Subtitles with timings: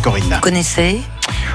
[0.00, 0.24] Corinne.
[0.24, 1.00] Vous connaissez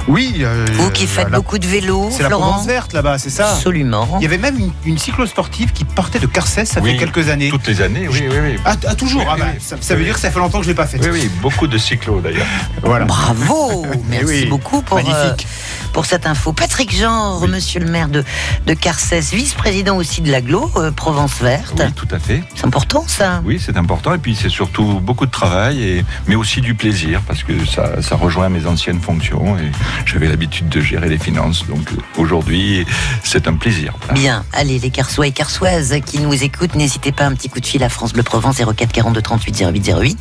[0.08, 0.36] Oui.
[0.42, 3.52] euh, Vous qui faites la- beaucoup de vélo, C'est la Provence verte là-bas, c'est ça
[3.54, 4.08] Absolument.
[4.20, 7.50] Il y avait même une, une cyclo-sportive qui partait de Carcès, ça fait quelques années.
[7.50, 8.60] Toutes les années, oui, oui, oui.
[8.66, 9.60] Ah, ah, toujours Oui, Ah bah, oui.
[9.60, 11.00] Ça, ça veut Oui, dire que ça fait longtemps que je l'ai pas fait.
[11.02, 12.46] Oui, oui, beaucoup de cyclos d'ailleurs.
[12.84, 13.06] Voilà.
[13.06, 15.48] Bravo Merci oui, beaucoup pour, magnifique.
[15.48, 16.52] euh, pour cette info.
[16.52, 18.22] Patrick Genre, monsieur le maire de,
[18.66, 21.74] de Carcès, vice-président aussi de l'aglo, euh, Provence Verte.
[21.80, 22.44] Oui, tout à fait.
[22.54, 24.14] C'est important ça Oui, c'est important.
[24.14, 28.02] Et puis c'est surtout beaucoup de travail, et, mais aussi du plaisir, parce que ça,
[28.02, 29.58] ça rejoint mes anciennes fonctions.
[29.58, 29.72] Et
[30.06, 31.66] j'avais l'habitude de gérer les finances.
[31.66, 32.86] Donc euh, aujourd'hui,
[33.24, 33.94] c'est un plaisir.
[34.12, 37.66] Bien, allez les Carsois et Carsoises qui nous écoutent, n'hésitez pas un petit coup de
[37.66, 40.20] fil à France Bleu Provence 04 42 38 08 08.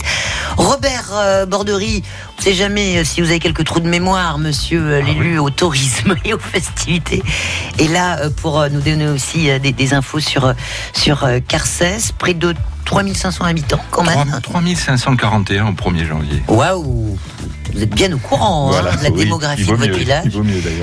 [0.56, 5.00] Robert euh, ne sait jamais euh, si vous avez quelques trous de mémoire, monsieur euh,
[5.02, 7.22] Ah l'élu au tourisme et aux festivités.
[7.78, 10.52] Et là, euh, pour nous donner aussi des, des infos sur,
[10.92, 12.54] sur Carcès, près de
[12.84, 14.28] 3500 habitants quand même.
[14.28, 16.42] 3 3541 au 1er janvier.
[16.48, 17.18] Waouh
[17.74, 20.24] Vous êtes bien au courant hein, de la Oui, démographie de votre village.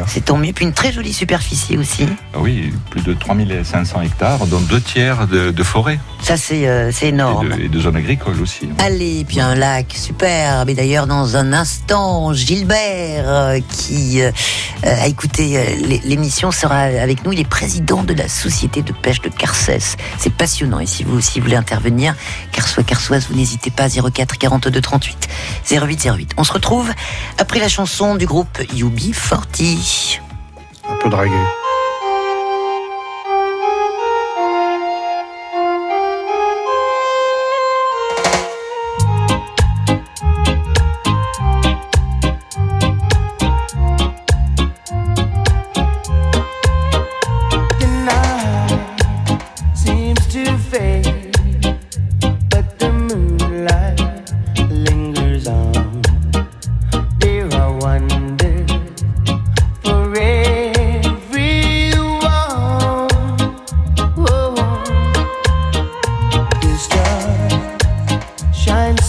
[0.08, 0.52] C'est tant mieux.
[0.54, 2.06] Puis une très jolie superficie aussi.
[2.34, 6.92] Ah Oui, plus de 3500 hectares, dont deux tiers de, de forêt Ça, c'est euh,
[7.02, 7.50] et énorme.
[7.50, 8.68] de, et de zones agricoles aussi.
[8.80, 10.70] Allez, puis un lac superbe.
[10.70, 14.32] Et d'ailleurs, dans un instant, Gilbert, euh, qui euh,
[14.86, 17.32] euh, a écouté l'é- l'émission, sera avec nous.
[17.34, 19.96] Il est président de la Société de pêche de Carcès.
[20.18, 20.80] C'est passionnant.
[20.80, 22.16] Et si vous aussi voulez intervenir,
[22.52, 25.28] Carsois, Carsoise, vous n'hésitez pas, 04 42 38
[25.72, 26.32] 08 08.
[26.38, 26.81] On se retrouve
[27.38, 30.20] après la chanson du groupe UB40.
[30.90, 31.32] Un peu dragué.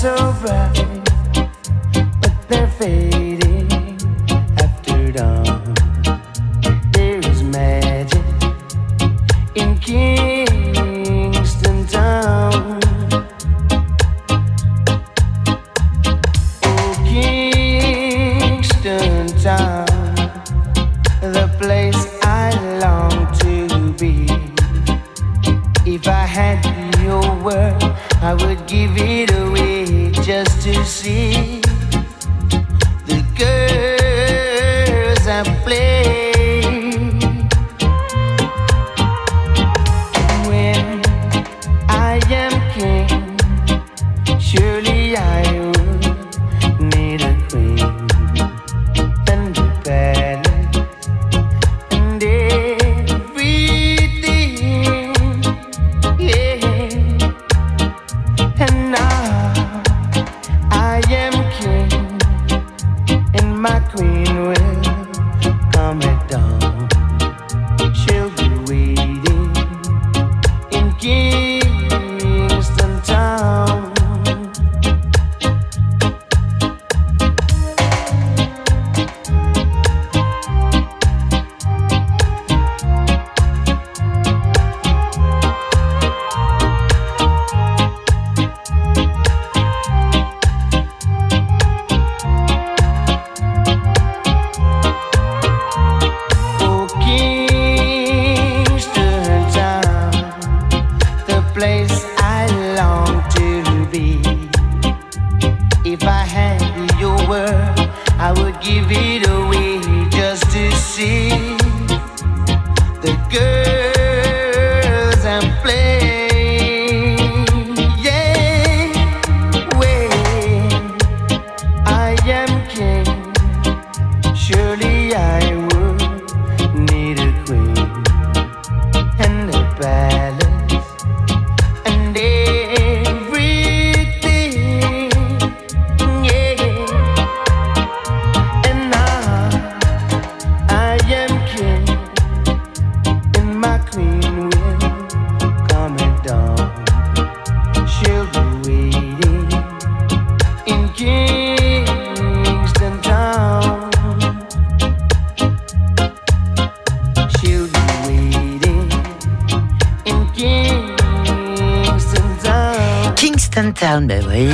[0.05, 0.82] over.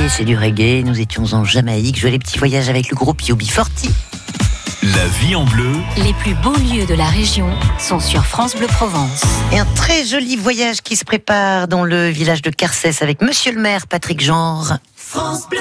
[0.09, 0.83] C'est du reggae.
[0.83, 3.89] Nous étions en Jamaïque, jouais les petits voyages avec le groupe Yobi Forti.
[4.81, 5.73] La vie en bleu.
[5.97, 9.23] Les plus beaux lieux de la région sont sur France Bleu Provence.
[9.51, 13.51] Et un très joli voyage qui se prépare dans le village de Carcès avec Monsieur
[13.51, 14.73] le maire Patrick Genre.
[14.95, 15.59] France Bleu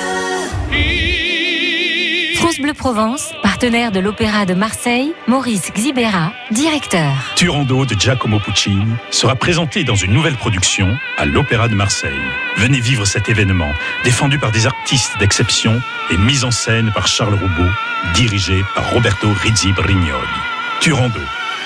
[2.37, 7.13] France Bleu Provence, partenaire de l'Opéra de Marseille, Maurice Xibera, directeur.
[7.35, 12.13] Turando de Giacomo Puccini sera présenté dans une nouvelle production à l'Opéra de Marseille.
[12.59, 13.73] Venez vivre cet événement,
[14.05, 15.83] défendu par des artistes d'exception
[16.13, 17.71] et mis en scène par Charles Roubaud,
[18.15, 20.23] dirigé par Roberto Rizzi Brignoli.
[20.79, 21.19] Turando,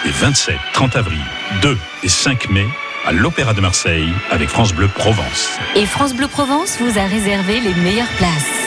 [0.06, 1.20] les 27, 30 avril,
[1.60, 2.66] 2 et 5 mai,
[3.04, 5.50] à l'Opéra de Marseille avec France Bleu Provence.
[5.76, 8.62] Et France Bleu Provence vous a réservé les meilleures places.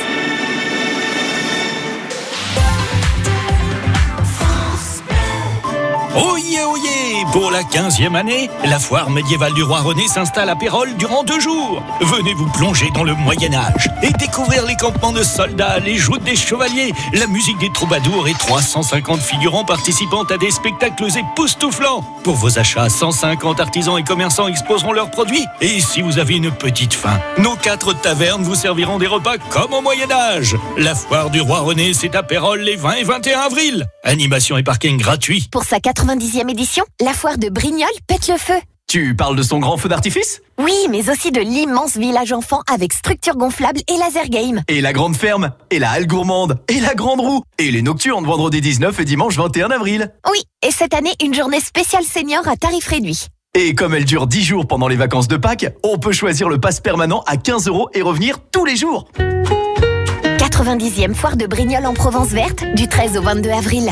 [7.36, 11.42] Pour la 15e année, la foire médiévale du roi René s'installe à Pérol durant deux
[11.42, 11.84] jours.
[12.00, 16.38] Venez vous plonger dans le Moyen-Âge et découvrir les campements de soldats, les joutes des
[16.38, 22.06] chevaliers, la musique des troubadours et 350 figurants participant à des spectacles époustouflants.
[22.24, 25.46] Pour vos achats, 150 artisans et commerçants exposeront leurs produits.
[25.60, 29.74] Et si vous avez une petite faim, nos quatre tavernes vous serviront des repas comme
[29.74, 30.56] au Moyen-Âge.
[30.78, 33.88] La foire du roi René, c'est à Pérol les 20 et 21 avril.
[34.06, 35.50] Animation et parking gratuit.
[35.52, 38.54] Pour sa 90e édition, la foire de Brignoles pète le feu.
[38.88, 40.42] Tu parles de son grand feu d'artifice?
[40.60, 44.62] Oui, mais aussi de l'immense village enfant avec structure gonflable et laser game.
[44.68, 48.26] Et la grande ferme Et la halle gourmande Et la grande roue Et les nocturnes
[48.26, 52.56] vendredi 19 et dimanche 21 avril Oui, et cette année, une journée spéciale senior à
[52.56, 53.26] tarif réduit.
[53.56, 56.60] Et comme elle dure 10 jours pendant les vacances de Pâques, on peut choisir le
[56.60, 61.94] pass permanent à 15 euros et revenir tous les jours 90e foire de Brignoles en
[61.94, 63.90] Provence verte du 13 au 22 avril.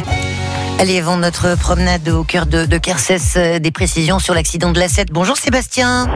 [0.80, 4.80] Allez, avant notre promenade au cœur de, de Carcès, euh, des précisions sur l'accident de
[4.80, 5.12] la 7.
[5.12, 6.08] Bonjour Sébastien.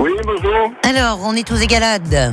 [0.00, 0.72] Oui, bonjour.
[0.88, 2.32] Alors, on est aux égalades.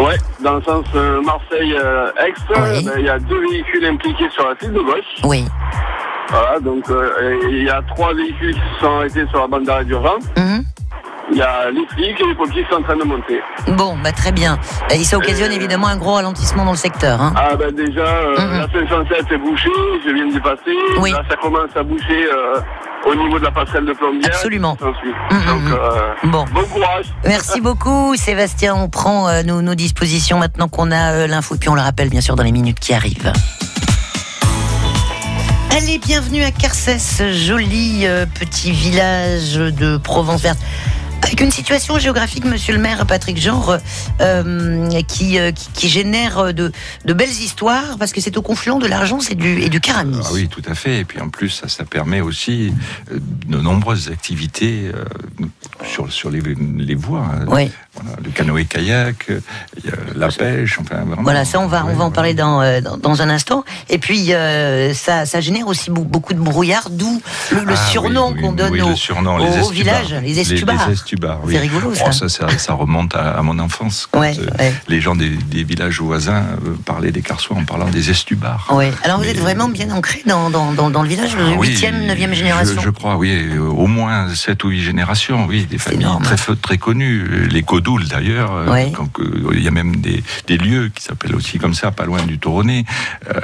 [0.00, 2.88] Ouais, dans le sens euh, Marseille-Aix, Oui.
[2.98, 5.22] il y a deux véhicules impliqués sur la file de gauche.
[5.24, 5.44] Oui.
[6.30, 9.46] Voilà, donc euh, et il y a trois véhicules qui se sont arrêtés sur la
[9.48, 10.24] bande d'arrêt d'urgence.
[10.36, 10.51] Mhm.
[11.32, 13.40] Il y a les flics et les pompiers qui sont en train de monter.
[13.68, 14.58] Bon, bah très bien.
[14.90, 17.20] Et ça occasionne Euh, évidemment un gros ralentissement dans le secteur.
[17.22, 17.32] Hein.
[17.36, 18.58] Ah ben déjà, euh, Mhm.
[18.60, 19.70] la 507 est bouchée,
[20.06, 20.76] je viens d'y passer.
[21.00, 21.10] Oui.
[21.12, 22.60] Là, ça commence à boucher euh,
[23.06, 24.30] au niveau de la passerelle de plombière.
[24.34, 24.76] Absolument.
[24.80, 25.72] Mhm, Donc, mhm.
[25.72, 26.44] euh, Bon.
[26.52, 27.06] bon courage.
[27.24, 28.74] Merci beaucoup Sébastien.
[28.74, 31.56] On prend nos, nos dispositions maintenant qu'on a l'info.
[31.58, 33.32] Puis on le rappelle bien sûr dans les minutes qui arrivent.
[35.74, 38.06] Allez, bienvenue à Carcès, joli
[38.38, 40.58] petit village de Provence verte.
[41.22, 43.78] Avec une situation géographique, monsieur le maire Patrick Genre,
[44.20, 46.72] euh, qui, euh, qui, génère de,
[47.04, 50.18] de belles histoires, parce que c'est au confluent de l'Argence et du, et Caramis.
[50.24, 51.00] Ah oui, tout à fait.
[51.00, 52.72] Et puis en plus, ça, permet aussi
[53.10, 55.04] euh, de nombreuses activités euh,
[55.86, 56.40] sur, sur les,
[56.78, 57.20] les voies.
[57.20, 57.44] hein.
[57.48, 57.70] Oui.
[57.94, 59.40] Voilà, le canoë-kayak, euh,
[60.16, 61.22] la pêche, enfin vraiment.
[61.22, 62.12] Voilà, ça on va, on va en ouais.
[62.14, 63.64] parler dans, euh, dans, dans un instant.
[63.90, 67.20] Et puis euh, ça, ça génère aussi beau- beaucoup de brouillard, d'où
[67.50, 69.94] le, le Ah surnom oui, oui, qu'on donne oui, surnom, aux les estubars.
[70.22, 70.34] les.
[71.46, 71.52] Les.
[71.52, 72.04] C'est rigolo, ça.
[72.08, 74.08] Oh, ça, ça, ça remonte à, à mon enfance.
[74.10, 74.72] Quand, Ouais, euh, ouais.
[74.88, 78.68] Les gens des, des villages voisins euh, parlaient des Carsois en parlant des estubars.
[79.04, 82.06] Alors vous Mais- êtes vraiment bien ancré dans, dans, dans, le village, Ah oui, 8e,
[82.06, 82.80] 9e je- génération.
[82.80, 86.06] Je, crois, oui, au moins 7 ou 8 générations, oui, des familles
[86.62, 87.48] très, connues.
[87.50, 88.86] Les Codoules, d'ailleurs, euh,
[89.18, 92.22] euh, il y a même des, des lieux qui s'appellent aussi comme ça, pas loin
[92.22, 92.84] du Toronnet.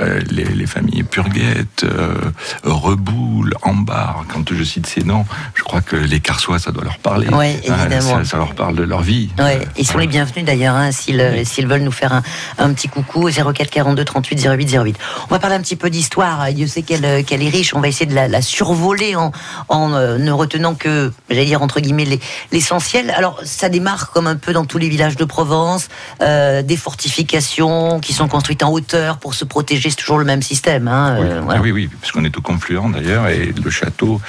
[0.01, 2.15] Euh, les, les familles Purguette, euh,
[2.65, 6.99] Reboul, Ambar, quand je cite ces noms, je crois que les Carsois, ça doit leur
[6.99, 7.27] parler.
[7.27, 8.01] Évidemment.
[8.01, 9.31] ça, ça leur parle de leur vie.
[9.77, 12.23] Ils sont les bienvenus d'ailleurs, hein, s'ils veulent nous faire un,
[12.59, 14.97] un petit coucou, 04 42 38 08 08.
[15.31, 18.07] On va parler un petit peu d'histoire, Dieu sait qu'elle est riche, on va essayer
[18.07, 19.33] de la, la survoler en,
[19.69, 22.05] en ne retenant que, j'allais dire entre guillemets,
[22.53, 23.11] l'essentiel.
[23.11, 25.89] Alors ça démarre comme un peu dans tous les villages de Provence,
[26.23, 30.43] euh, des fortifications qui sont construites en hauteur pour se protéger, c'est toujours le même
[30.43, 30.89] système.
[30.89, 31.61] Hein, Oui, euh, ah voilà.
[31.61, 34.21] oui, oui, puisqu'on est au confluent d'ailleurs, et le château,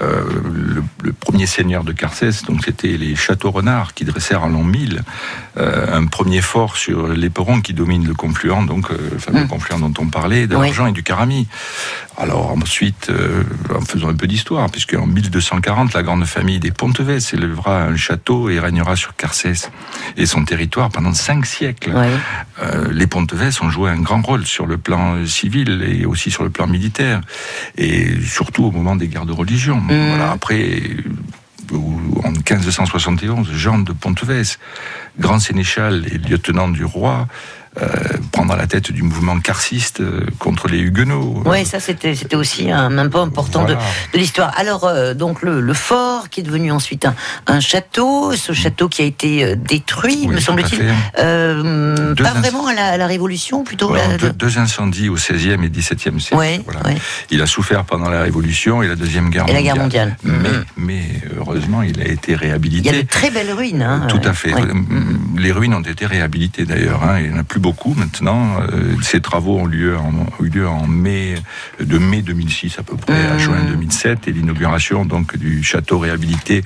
[0.00, 0.22] euh,
[0.52, 4.62] le, le premier seigneur de Carcès, donc c'était les châteaux renards qui dressèrent en l'an
[4.64, 5.02] 1000
[5.58, 9.48] euh, un premier fort sur l'éperon qui domine le confluent, donc le fameux Mm.
[9.48, 10.66] confluent dont on parlait, de Oui.
[10.66, 11.46] l'argent et du carami.
[12.16, 13.10] Alors ensuite,
[13.74, 17.96] en faisant un peu d'histoire, puisque en 1240, la grande famille des Pontevès élèvera un
[17.96, 19.70] château et régnera sur Carcès
[20.16, 21.92] et son territoire pendant cinq siècles.
[21.92, 22.10] Ouais.
[22.62, 26.30] Euh, les Pontevès ont joué un grand rôle sur le plan euh, civil et aussi
[26.30, 27.20] sur le plan militaire,
[27.76, 29.82] et surtout au moment des guerres de religion.
[29.86, 30.82] Voilà, après,
[31.72, 31.76] euh,
[32.24, 34.58] en 1571, Jean de Pontevès,
[35.18, 37.28] grand sénéchal et lieutenant du roi,
[37.80, 37.86] euh,
[38.32, 41.42] prendre la tête du mouvement carciste euh, contre les Huguenots.
[41.46, 43.80] Oui, ça c'était c'était aussi un, un point important de, Voilà.
[44.12, 44.52] de l'histoire.
[44.56, 47.14] Alors euh, donc le, le fort qui est devenu ensuite un,
[47.46, 50.82] un château, ce château qui a été détruit, Oui, me semble-t-il,
[51.16, 53.94] pas vraiment à la, à la Révolution, plutôt.
[53.94, 56.36] La- deux, deux incendies au XVIe et XVIIe siècle.
[56.36, 56.82] Ouais, Voilà.
[56.86, 56.96] ouais.
[57.30, 59.74] Il a souffert pendant la Révolution et la Deuxième Guerre Et la mondiale.
[59.90, 60.16] guerre mondiale.
[60.24, 61.02] Mais, mais
[61.38, 62.88] heureusement, il a été Il y réhabilité.
[62.90, 63.82] a de très belles ruines.
[63.82, 64.52] hein, Tout à fait.
[65.36, 67.02] Les ruines ont été réhabilitées d'ailleurs.
[67.02, 67.18] hein.
[67.20, 68.60] Il n'y en a plus beaucoup maintenant.
[68.60, 71.36] Euh, Ces travaux ont, lieu en, ont eu lieu en mai,
[71.80, 73.38] de mai 2006 à peu près à Mmh.
[73.38, 74.28] juin 2007.
[74.28, 76.62] Et l'inauguration donc du château réhabilité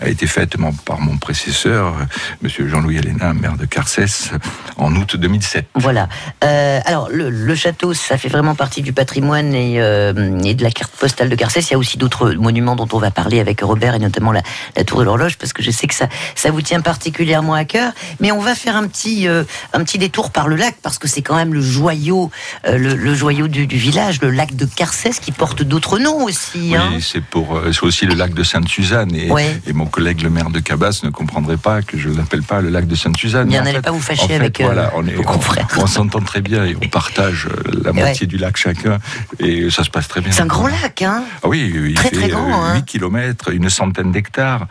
[0.00, 2.04] a été faite par mon prédécesseur, euh,
[2.42, 4.32] Monsieur Jean-Louis Héléna, maire de Carcès,
[4.76, 5.68] en août 2007.
[5.76, 6.08] Voilà.
[6.44, 10.62] Euh, alors, le, le château, ça fait vraiment partie du patrimoine et, euh, et de
[10.62, 11.60] la carte postale de Carcès.
[11.60, 14.42] Il y a aussi d'autres monuments dont on va parler avec Robert, et notamment la,
[14.76, 17.64] la tour de l'horloge, parce que je sais que ça, ça vous tient particulièrement à
[17.64, 17.92] cœur.
[18.20, 21.08] Mais on va faire un petit, euh, un petit détour par le lac, parce que
[21.08, 22.30] c'est quand même le joyau,
[22.66, 26.24] euh, le, le joyau du, du village, le lac de Carcès, qui porte d'autres noms
[26.24, 26.74] aussi.
[26.76, 26.90] hein.
[26.94, 29.14] Oui, c'est pour, euh, c'est aussi le lac de Sainte-Suzanne.
[29.14, 29.60] Et, Ouais.
[29.66, 32.68] et mon collègue, le maire de Cabas, ne comprendrait pas que je l'appelle pas le
[32.70, 33.48] lac de Sainte-Suzanne.
[33.48, 35.66] Bien, n'allez pas vous fâcher en fait, avec, euh, voilà, on est, vos on- confrères.
[35.76, 37.48] On, s'entend très bien et on partage
[37.84, 38.98] la moitié du lac chacun.
[39.38, 40.32] Et ça se passe très bien.
[40.32, 42.74] C'est un grand lac, hein Ah oui, il Très, fait très grand, euh, hein.
[42.76, 44.66] 8 km, une centaine d'hectares,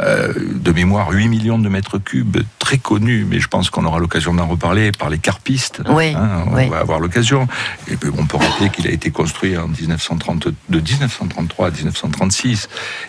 [0.00, 3.98] euh, de mémoire 8 millions de mètres cubes, très connu, mais je pense qu'on aura
[3.98, 5.80] l'occasion d'en reparler par les carpistes.
[5.88, 6.68] Oui, hein, on oui.
[6.68, 7.46] va avoir l'occasion.
[7.88, 12.68] Et puis, on peut rappeler qu'il a été construit en 1930, de 1933 à 1936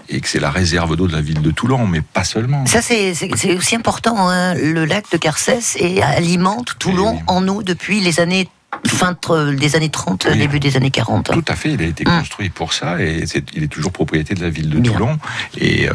[0.10, 2.66] et que c'est la réserve d'eau de la ville de Toulon, mais pas seulement.
[2.66, 3.14] Ça, c'est
[3.56, 4.30] aussi important.
[4.30, 4.54] hein.
[4.56, 7.24] Le lac de Carcès et alimente Toulon oui.
[7.28, 8.48] en eau depuis les années
[8.86, 10.38] fin tr- des années 30, Oui.
[10.38, 11.32] début des années 40.
[11.32, 12.20] Tout à fait, il a été Hum.
[12.20, 13.24] construit pour ça et
[13.56, 14.92] il est toujours propriété de la ville de Bien.
[14.92, 15.18] Toulon
[15.58, 15.94] et euh,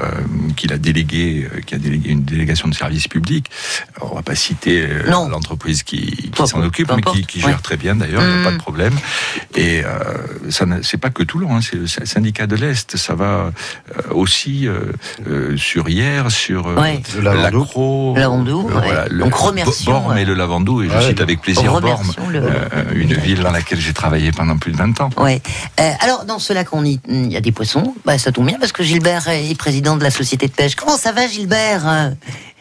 [0.57, 3.47] qu'il a délégué, euh, qui a délégué une délégation de service public.
[3.97, 7.55] Alors, on va pas citer euh, l'entreprise qui, s'en occupe, mais qui, gère ouais.
[7.63, 8.45] très bien d'ailleurs, il n'y a Hum.
[8.45, 8.95] pas de problème.
[9.55, 9.99] Et euh,
[10.51, 13.51] ça, c'est pas que Toulon, hein, c'est le sy- syndicat de l'Est, ça va euh,
[14.11, 14.93] aussi euh,
[15.29, 17.03] euh, sur hier, sur euh, Ouais.
[17.17, 17.59] Le Lavandou.
[17.61, 19.09] l'Accro, Lavandou, euh, ouais.
[19.11, 20.23] le Donc, remercions, Bormes ouais.
[20.23, 21.09] et le Lavandou, et je Ouais.
[21.09, 24.77] cite avec plaisir Remercions le- euh, une ville dans laquelle j'ai travaillé pendant plus de
[24.77, 25.11] 20 ans.
[25.19, 25.41] Ouais.
[25.81, 27.95] Euh, alors, dans ce lac, on y- il y a des poissons.
[28.05, 30.75] Bah, ça tombe bien parce que Gilbert est président de la société de pêche.
[30.75, 31.87] Comment ça va, Gilbert?
[31.89, 32.11] Euh,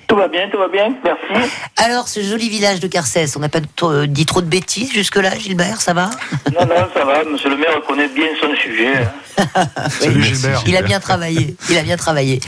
[0.08, 1.52] Tout va bien, tout va bien, merci.
[1.76, 5.38] Alors, ce joli village de Carcès, on n'a pas trop- dit trop de bêtises jusque-là,
[5.38, 6.10] Gilbert, ça va
[6.58, 8.94] Non, non, ça va, monsieur le maire connaît bien son sujet.
[8.96, 9.66] hein.
[9.90, 10.64] Salut Gilbert.
[10.66, 11.58] Il a bien travaillé.
[11.70, 12.40] Il a bien travaillé.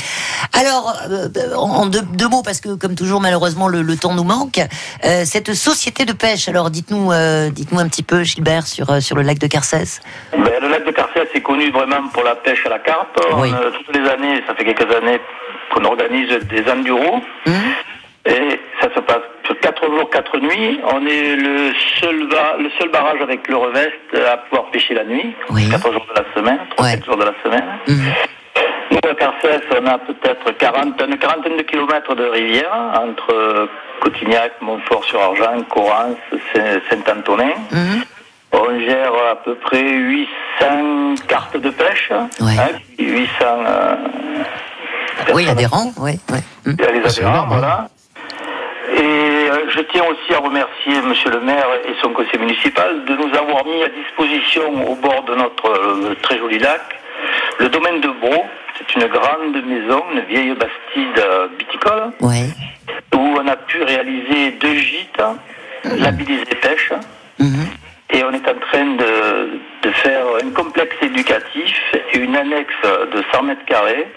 [0.57, 4.23] Alors, euh, en deux, deux mots, parce que comme toujours, malheureusement, le, le temps nous
[4.23, 4.59] manque.
[5.03, 6.47] Euh, cette société de pêche.
[6.47, 9.99] Alors, dites-nous, euh, dites-nous un petit peu, Gilbert, sur euh, sur le lac de Carcès.
[10.31, 13.19] Ben, le lac de Carcès est connu vraiment pour la pêche à la carpe.
[13.37, 13.51] Oui.
[13.53, 15.19] euh, toutes les années, ça fait quelques années
[15.73, 17.21] qu'on organise des enduros.
[17.47, 17.53] Hum
[18.25, 20.79] Et ça se passe sur 4 jours, 4 nuits.
[20.93, 25.03] On est le seul, ba- le seul barrage avec le reveste à pouvoir pêcher la
[25.05, 25.33] nuit.
[25.49, 25.69] Oui.
[25.69, 26.99] 4 jours de la semaine, 3 Ouais.
[27.05, 27.65] jours de la semaine.
[27.87, 28.01] Hum.
[28.91, 33.69] Nous, à Carcès, on a peut-être 40, une quarantaine de kilomètres de rivière entre
[34.01, 36.17] Cotignac, Montfort-sur-Argent, Corrance,
[36.53, 37.53] Saint- Saint-Antonin.
[37.71, 38.03] Hum.
[38.51, 42.09] On gère à peu près 800 cartes de pêche,
[42.41, 42.57] Ouais.
[42.59, 43.95] hein, 800 euh,
[45.33, 46.19] Oui, adhérent, oui.
[46.31, 46.39] oui.
[46.65, 46.75] Hum.
[46.79, 47.57] il y a les adhérents, énorme, hein.
[47.59, 47.87] voilà.
[48.97, 49.01] Et
[49.51, 53.33] euh, je tiens aussi à remercier Monsieur le maire et son conseil municipal de nous
[53.37, 56.81] avoir mis à disposition au bord de notre euh, très joli lac
[57.59, 58.45] le domaine de Bro.
[58.77, 62.45] C'est une grande maison, une vieille bastide euh, viticole, Ouais.
[63.13, 65.21] où on a pu réaliser deux gîtes,
[65.83, 66.93] labellisés pêche.
[67.39, 67.67] Mhm.
[68.11, 69.59] Et on est en train de,
[69.89, 71.75] de faire un complexe éducatif
[72.13, 74.07] et une annexe de 100 mètres carrés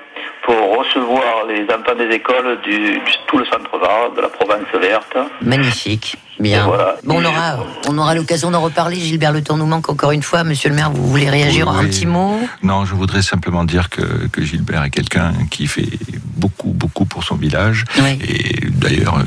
[0.45, 4.67] pour recevoir les enfants des écoles du, du- tout le centre Var, de la Provence
[4.81, 5.17] verte.
[5.41, 6.17] Magnifique.
[6.41, 6.67] Bien.
[6.67, 6.97] Voilà.
[7.05, 7.57] Bon, on aura,
[7.89, 8.97] on aura l'occasion d'en reparler.
[8.97, 10.43] Gilbert, le temps nous manque encore une fois.
[10.43, 11.89] Monsieur le maire, vous voulez réagir Oui, un oui.
[11.91, 12.39] petit mot?
[12.63, 14.03] Non, je voudrais simplement dire que,
[14.33, 15.89] que Gilbert est quelqu'un qui fait
[16.37, 17.85] beaucoup, beaucoup pour son village.
[17.99, 18.19] Oui.
[18.29, 19.19] Et d'ailleurs,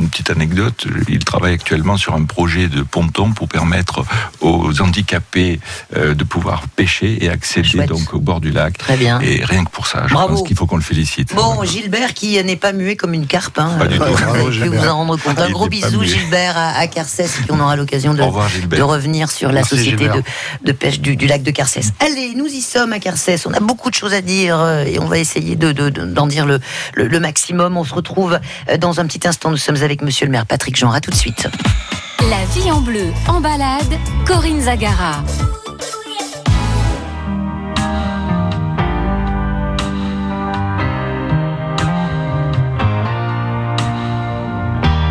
[0.00, 0.86] une petite anecdote.
[1.08, 4.04] Il travaille actuellement sur un projet de ponton pour permettre
[4.40, 5.60] aux handicapés
[5.96, 7.88] euh, de pouvoir pêcher et accéder Chouette.
[7.88, 8.76] donc au bord du lac.
[8.78, 9.20] Très bien.
[9.20, 10.36] Et rien que pour ça, je Bravo.
[10.36, 11.34] pense qu'il faut qu'on le félicite.
[11.34, 14.04] Bon, Gilbert qui n'est pas muet comme une carpe, hein, Pas du tout.
[14.06, 15.38] vous Bravo, vous en rendre compte.
[15.38, 16.02] Un Il gros bisou.
[16.02, 18.22] Gilbert, à, à Carcès, et puis on aura l'occasion de,
[18.82, 20.08] revenir sur la Merci, société
[20.64, 21.92] de, pêche du, du lac de Carcès.
[22.00, 23.46] Allez, nous y sommes à Carcès.
[23.46, 26.04] On a beaucoup de choses à dire euh, et on va essayer de- de- de-
[26.04, 26.60] d'en dire le,
[26.94, 27.76] le- le maximum.
[27.76, 28.38] On se retrouve
[28.68, 29.50] euh, dans un petit instant.
[29.50, 30.92] Nous sommes avec monsieur le maire Patrick Jean.
[30.92, 31.48] À tout de suite.
[32.30, 35.16] La vie en bleu, en balade, Corinne Zagara.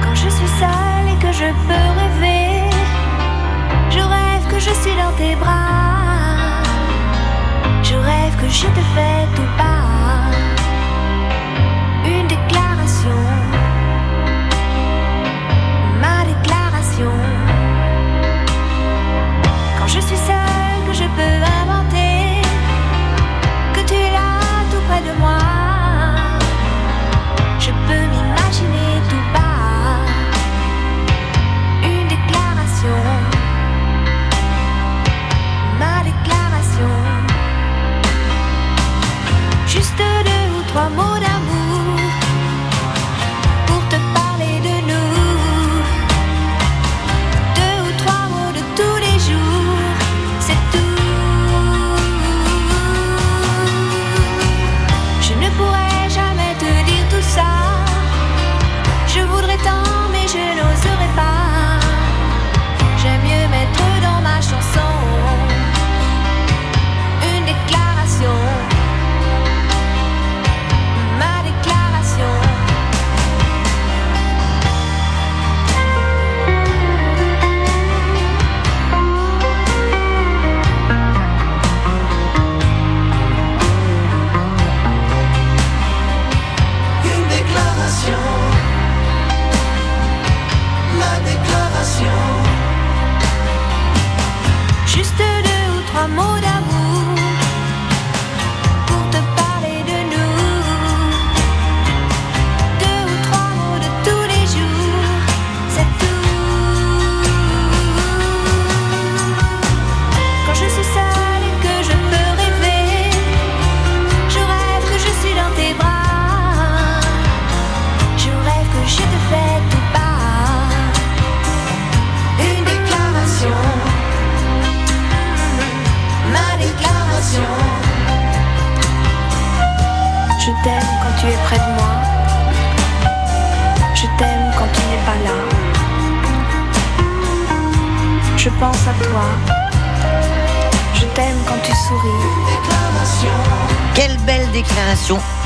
[0.04, 2.70] Quand je suis seule et que je peux rêver,
[3.90, 6.64] je rêve que je suis dans tes bras.
[7.84, 9.19] Je rêve que je te fais.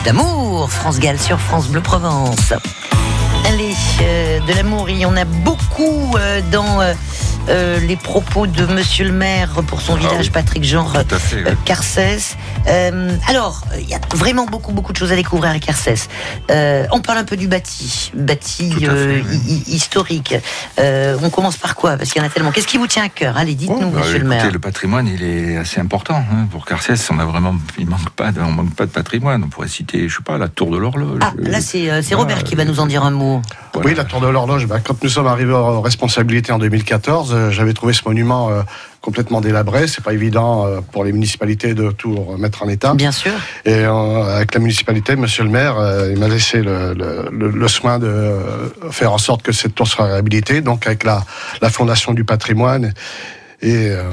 [0.03, 2.53] D'amour, France Gall sur France Bleu Provence.
[3.47, 6.79] Allez, euh, de l'amour, il y en a beaucoup euh, dans
[7.49, 11.51] euh, les propos de Monsieur le maire pour son village, Patrick Jean fait, euh, oui.
[11.65, 12.37] Carcès.
[12.67, 16.07] Euh, alors, il y a vraiment beaucoup, beaucoup de choses à découvrir à Carcès.
[16.49, 19.23] Euh, on parle un peu du bâti, bâti oui.
[19.67, 20.35] historique.
[20.79, 21.97] Euh, on commence par quoi?
[21.97, 22.51] Parce qu'il y en a tellement.
[22.51, 23.37] Qu'est-ce qui vous tient à cœur?
[23.37, 24.51] Allez, dites-nous, Bah, Monsieur le écoutez, maire.
[24.51, 26.47] le patrimoine, il est assez important hein.
[26.51, 26.95] pour Carcès.
[27.11, 29.43] On a vraiment, il manque pas, de, on manque pas de patrimoine.
[29.43, 31.19] On pourrait citer, je sais pas, la tour de l'horloge.
[31.21, 33.41] Ah, là, c'est euh, Robert qui va nous en dire un mot.
[33.73, 33.89] Voilà.
[33.89, 34.67] Oui, la tour de l'horloge.
[34.67, 38.61] bah, quand nous sommes arrivés aux responsabilités en 2014, euh, j'avais trouvé ce monument euh,
[39.01, 39.87] complètement délabré.
[39.87, 42.93] C'est pas évident euh, pour les municipalités de tout remettre en état.
[42.93, 43.31] Bien sûr.
[43.65, 45.75] Et avec la municipalité, Monsieur le maire,
[46.11, 48.31] il m'a laissé le, le- le- le soin de
[48.91, 50.61] faire en sorte que cette tour soit réhabilitée.
[50.61, 51.23] Donc avec la,
[51.61, 52.93] la fondation du patrimoine
[53.61, 54.03] et euh,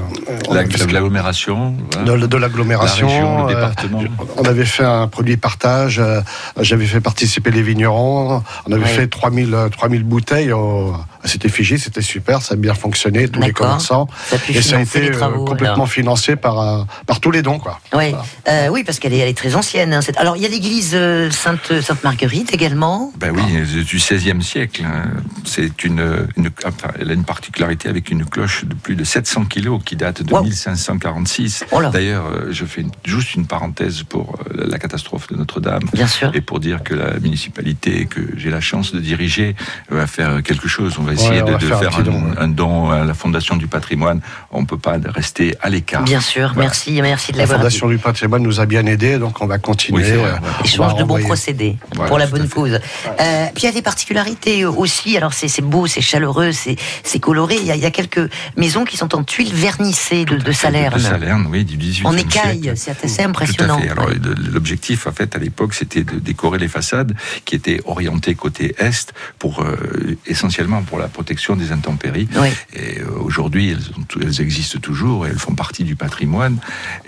[0.47, 1.75] fait- L'agglomération.
[1.91, 2.17] voilà.
[2.21, 3.07] de, de l'agglomération.
[3.07, 4.03] La région, le euh, département.
[4.37, 6.21] on avait fait un produit partage, euh,
[6.61, 8.87] j'avais fait participer les vignerons, on avait Ouais.
[8.87, 10.93] fait 3000, euh, 3000 bouteilles au-
[11.25, 14.07] cette effigie, c'était super, ça a bien fonctionné, tous les commerçants.
[14.27, 15.89] Ça Et ça a été euh, travaux, complètement alors.
[15.89, 17.59] financé par, euh, par tous les dons.
[17.59, 17.79] Quoi.
[17.93, 18.23] Oui, Voilà.
[18.47, 19.93] Euh, oui, parce qu'elle est, elle est très ancienne.
[19.93, 20.95] hein, cette- Alors, il y a l'église
[21.31, 23.11] Sainte, Sainte Marguerite également?
[23.17, 24.83] Ben oui, du XVIe siècle.
[24.85, 25.11] hein.
[25.45, 29.45] C'est une, une- enfin, elle a une particularité avec une cloche de plus de 700
[29.45, 30.43] kilos qui date de Wow.
[30.43, 31.65] 1546.
[31.71, 31.89] Oh là.
[31.89, 35.83] D'ailleurs, je fais une- juste une parenthèse pour la catastrophe de Notre-Dame.
[35.93, 36.31] Bien sûr.
[36.33, 39.55] Et pour dire que la municipalité que j'ai la chance de diriger
[39.89, 40.95] va faire quelque chose.
[40.99, 42.35] On va essayer de, va de faire un faire, don, un, ouais.
[42.39, 44.21] un don à la Fondation du patrimoine.
[44.51, 46.03] On ne peut pas rester à l'écart.
[46.03, 46.67] Bien sûr, Voilà.
[46.69, 47.63] merci, merci de La l'avoir dit.
[47.65, 50.03] Fondation du patrimoine nous a bien aidés, donc on va continuer.
[50.03, 52.73] Oui, euh, Échange de bons procédés Voilà, pour la bonne cause.
[53.19, 55.17] Euh, puis il y a des particularités aussi.
[55.17, 57.55] Alors c'est beau, c'est chaleureux, c'est coloré.
[57.59, 60.51] Il y, a, il y a quelques maisons qui sont en tuiles vernissées de, de
[60.51, 60.93] Salerne.
[60.95, 62.77] De Salerne, oui, du 18e En écaille, siècle.
[62.77, 63.77] c'est assez impressionnant.
[63.77, 63.91] Tout à fait.
[63.91, 64.09] Alors,
[64.51, 67.13] l'objectif, en fait, à l'époque, c'était de décorer les façades
[67.45, 72.27] qui étaient orientées côté est pour euh, essentiellement pour la protection des intempéries.
[72.35, 72.47] Oui.
[72.73, 76.57] Et euh, aujourd'hui, elles, elles existent toujours et elles font partie du patrimoine.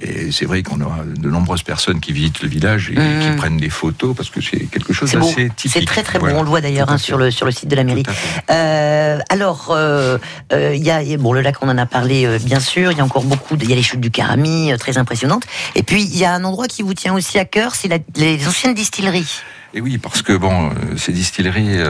[0.02, 3.22] Et c'est vrai qu'on a de nombreuses personnes qui visitent le village et Mhm.
[3.22, 5.72] qui prennent des photos parce que c'est quelque chose d'assez typique.
[5.74, 6.20] c'est très très.
[6.20, 6.38] Voilà.
[6.38, 8.04] On le voit d'ailleurs hein, sur le sur le site de la mairie.
[8.50, 10.18] Euh, alors, euh,
[10.52, 12.40] euh, il y a il y a- bon le lac, on en a parlé euh,
[12.40, 12.92] bien sûr.
[12.92, 13.56] Il y a encore beaucoup.
[13.62, 15.44] Il y a les chutes du Carami, euh, très impressionnantes.
[15.76, 18.48] Et puis il y a un endroit qui vous tient aussi à cœur, c'est les
[18.48, 19.28] anciennes distilleries.
[19.76, 21.90] Et oui, parce que bon, euh, ces distilleries euh,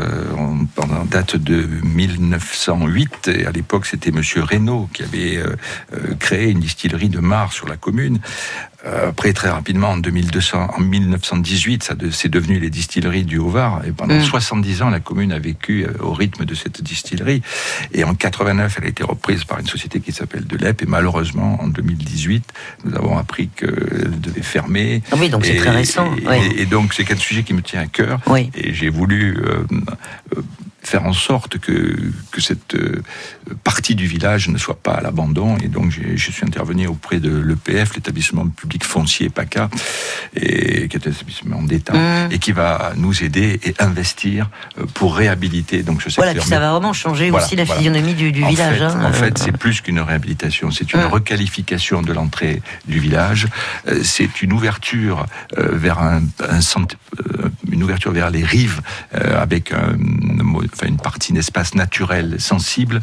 [1.11, 5.57] date de 1908, et à l'époque c'était Monsieur Reynaud qui avait euh,
[6.17, 8.19] créé une distillerie de Mar sur la commune.
[8.85, 13.37] Euh, Après, très rapidement, en, 2200, en 1918, ça de- c'est devenu les distilleries du
[13.37, 13.81] Haut-Var.
[13.87, 14.21] Et pendant Mm.
[14.23, 17.41] 70 ans, la commune a vécu euh, au rythme de cette distillerie.
[17.93, 20.81] Et en 89, elle a été reprise par une société qui s'appelle Delep.
[20.81, 22.43] Et malheureusement, en 2018,
[22.83, 25.01] nous avons appris qu'elle devait fermer.
[25.11, 26.53] Ah oui, donc c'est très récent, Et, oui.
[26.57, 28.19] et donc, c'est un sujet qui me tient à cœur.
[28.27, 28.49] Oui.
[28.55, 29.63] Et j'ai voulu euh,
[30.35, 30.41] euh,
[30.93, 31.95] faire en sorte que,
[32.31, 33.01] que cette euh,
[33.63, 35.57] partie du village ne soit pas à l'abandon.
[35.63, 39.71] Et donc, je suis intervenu auprès de l'EPF, l'établissement public foncier PACA,
[40.35, 42.31] et, qui est un établissement d'État, Mm.
[42.31, 46.25] et qui va nous aider et investir euh, pour réhabiliter donc, ce secteur.
[46.25, 47.79] Voilà, puis ça va vraiment changer Voilà, aussi la voilà.
[47.79, 48.77] physionomie du, du en village.
[48.77, 49.03] Fait, hein.
[49.03, 51.05] en fait, Euh, c'est plus qu'une réhabilitation, c'est une Mm.
[51.17, 53.47] requalification de l'entrée du village.
[54.03, 55.25] C'est une ouverture
[55.57, 56.21] vers un,
[56.57, 56.97] un centre-
[57.73, 58.81] une ouverture vers les rives
[59.15, 59.97] euh, avec un,
[60.73, 63.01] enfin, une partie d'espace naturel sensible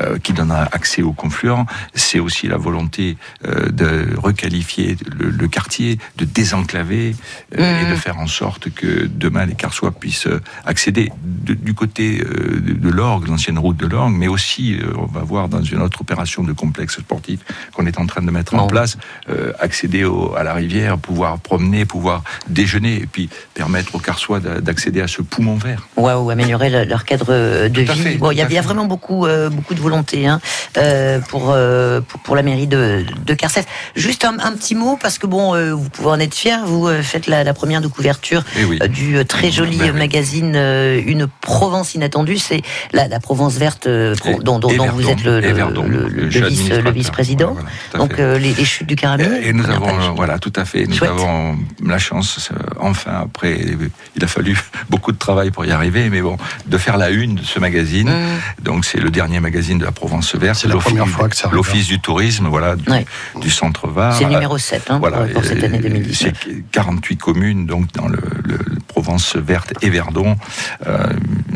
[0.00, 1.64] euh, qui donnera accès au confluent.
[1.94, 7.16] C'est aussi la volonté euh, de requalifier le, le quartier, de désenclaver
[7.56, 7.56] et
[7.90, 10.28] de faire en sorte que demain les Carsois puissent
[10.64, 15.48] accéder de- du côté de, l'Orgue, l'ancienne route de l'Orgue, mais aussi, on va voir
[15.48, 17.40] dans une autre opération de complexe sportif
[17.72, 21.38] qu'on est en train de mettre en place, euh, accéder au- à la rivière, pouvoir
[21.38, 25.86] promener, pouvoir déjeuner, et puis permettre aux Carsois d'a- d'accéder à ce poumon vert.
[25.96, 28.16] Ouais, ou améliorer le- leur cadre de Tout vie.
[28.18, 30.40] bon, il y, a- y vraiment beaucoup, euh, beaucoup de volonté hein,
[30.78, 33.34] euh, pour, euh, pour pour la mairie de, de.
[33.94, 36.58] Juste un, un petit mot parce que bon, vous pouvez en être fier.
[36.66, 38.78] Vous faites la, la première de couverture Eh oui.
[38.88, 40.54] du très joli Ben magazine
[41.06, 42.38] Une Provence inattendue.
[42.38, 45.40] C'est la, la Provence verte pro- Et- dont, dont- et dont Verdon, vous êtes le,
[45.40, 47.52] le, le- vice, vice-président.
[47.54, 49.40] Voilà, voilà, Donc les, les chutes du Caramel.
[49.44, 51.10] Et nous avons, voilà, tout à fait, nous Chouette.
[51.10, 53.58] avons la chance, enfin, après,
[54.16, 54.58] il a fallu
[54.90, 56.36] beaucoup de travail pour y arriver, mais bon,
[56.66, 58.10] de faire la une de ce magazine.
[58.10, 58.62] Mmh.
[58.62, 60.58] Donc, c'est le dernier magazine de la Provence verte.
[60.60, 61.48] C'est la l'office- première fois que ça.
[61.52, 63.06] L'Office du tourisme, voilà, du, Ouais.
[63.40, 64.14] du centre Var.
[64.16, 66.32] C'est le numéro 7 hein, Voilà, pour, cette et- année et 2019.
[66.44, 68.18] C'est 48 communes, donc, dans le
[68.88, 70.36] Provence verte et Verdon.
[70.86, 71.06] Euh,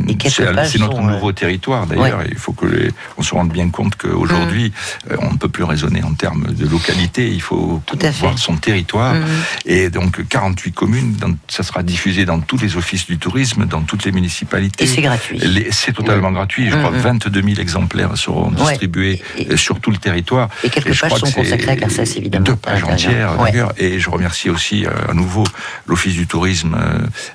[0.09, 2.19] Et c'est notre sont, euh, nouveau territoire, d'ailleurs.
[2.19, 2.27] Ouais.
[2.31, 4.73] Il faut que les- on se rende bien compte qu'aujourd'hui,
[5.11, 7.29] euh, on ne peut plus raisonner en termes de localité.
[7.31, 8.21] Il faut Tout à fait.
[8.21, 9.15] voir son territoire.
[9.15, 9.23] Mhm.
[9.67, 13.83] Et donc 48 communes, dans- ça sera diffusé dans tous les offices du tourisme, dans
[13.83, 14.85] toutes les municipalités.
[14.85, 15.39] Et c'est gratuit.
[15.39, 16.71] Les- C'est totalement gratuit.
[16.71, 16.99] Je crois Mhm.
[16.99, 18.69] 22 000 exemplaires seront Ouais.
[18.71, 20.49] distribués Et- euh, sur tout le territoire.
[20.63, 23.51] Et quelques je pages crois sont consacrées à Carcès, évidemment, Deux pages entières, Ouais.
[23.51, 23.73] d'ailleurs.
[23.79, 25.45] Et je remercie aussi à nouveau
[25.87, 26.77] l'Office du tourisme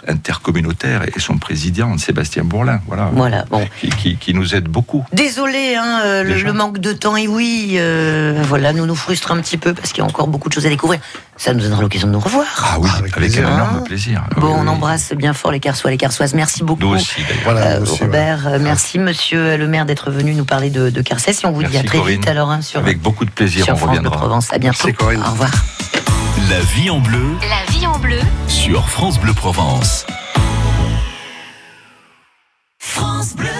[0.07, 2.81] intercommunautaire et son président, Sébastien Bourlin.
[2.87, 3.09] Voilà.
[3.13, 3.65] Voilà, bon.
[3.79, 5.05] Qui, qui- qui nous aide beaucoup.
[5.13, 9.37] Désolé, hein, euh, le, manque de temps, et oui, euh, voilà, nous nous frustre un
[9.41, 10.99] petit peu parce qu'il y a encore beaucoup de choses à découvrir.
[11.37, 12.45] Ça nous donnera l'occasion de nous revoir.
[12.59, 13.47] Ah oui, Avec avec, plaisir.
[13.47, 14.23] un énorme Hein plaisir.
[14.29, 14.67] Ah Bon, oui, on oui.
[14.67, 16.33] embrasse bien fort les Carsois, les Carsoises.
[16.33, 16.81] Merci beaucoup.
[16.81, 17.21] Nous aussi.
[17.45, 21.01] Voilà, Euh, nous aussi, Robert, merci monsieur le maire d'être venu nous parler de, de
[21.01, 22.15] Carcès et on vous dit à très Corinne.
[22.19, 24.17] vite alors hein, sur, Avec beaucoup de plaisir, sur on France Bleu reviendra.
[24.19, 24.51] Provence.
[24.51, 24.79] À bientôt.
[24.83, 25.21] Merci, Corinne.
[25.25, 25.51] Au revoir.
[26.49, 28.19] La vie en bleu La vie en bleu.
[28.47, 30.05] sur France Bleu Provence.
[32.89, 33.58] France Bleu.